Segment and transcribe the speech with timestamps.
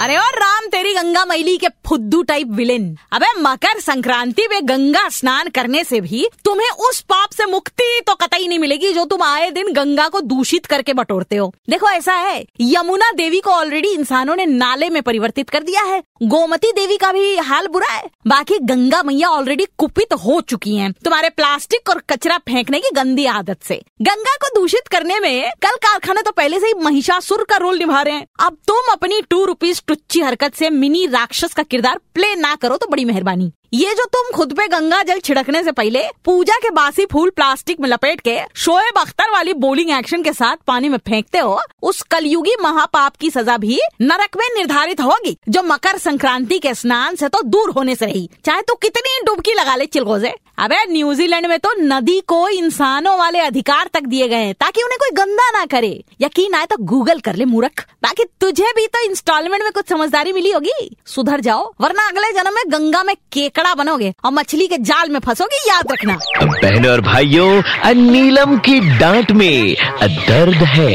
[0.00, 5.08] अरे और राम तेरी गंगा मैली के फुद्दू टाइप विलेन अबे मकर संक्रांति में गंगा
[5.08, 9.22] स्नान करने से भी तुम्हें उस पाप से मुक्ति तो कतई नहीं मिलेगी जो तुम
[9.22, 13.88] आए दिन गंगा को दूषित करके बटोरते हो। देखो ऐसा है, यमुना देवी को ऑलरेडी
[13.88, 18.08] इंसानों ने नाले में परिवर्तित कर दिया है। गोमती देवी का भी हाल बुरा है।
[18.26, 23.26] बाकी गंगा मैया ऑलरेडी कुपित हो चुकी हैं। तुम्हारे प्लास्टिक और कचरा फेंकने की गंदी
[23.26, 27.56] आदत से। गंगा को दूषित करने में कल कारखाना तो पहले से ही महिषासुर का
[27.56, 31.62] रोल निभा रहे हैं। अब तुम अपनी टू रुपीज़ टुच्ची हरकत से मिनी राक्षस का
[31.62, 35.62] किरदार प्ले ना करो तो बड़ी मेहरबानी। ये जो तुम खुद पे गंगा जल छिड़कने
[35.64, 40.22] से पहले पूजा के बासी फूल प्लास्टिक में लपेट के शोएब अख्तर वाली बोलिंग एक्शन
[40.22, 45.00] के साथ पानी में फेंकते हो, उस कलयुगी महापाप की सजा भी नरक में निर्धारित
[45.00, 49.20] होगी, जो मकर संक्रांति के स्नान से तो दूर होने से रही। चाहे तू कितनी
[49.26, 54.26] डुबकी लगा ले चिलगोजे। अबे न्यूजीलैंड में तो नदी को इंसानों वाले अधिकार तक दिए
[54.28, 57.84] गए हैं ताकि उन्हें कोई गंदा ना करे। यकीन आए तो गूगल कर ले मूर्ख।
[58.02, 62.54] बाकी तुझे भी तो इंस्टॉलमेंट में कुछ समझदारी मिली होगी। सुधर जाओ वरना अगले जन्म
[62.54, 67.00] में गंगा में केकड़ा बनोगे और मछली के जाल में फंसोगे याद रखना। बहनों और
[67.00, 70.94] भाइयों नीलम की डांट में दर्द है।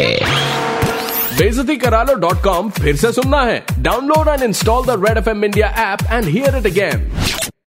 [1.37, 5.29] बेजती करा लो डॉट कॉम फिर से सुनना है। Download and install the red F
[5.29, 7.11] M India app and hear it again